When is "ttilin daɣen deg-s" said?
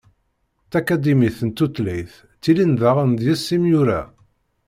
2.35-3.47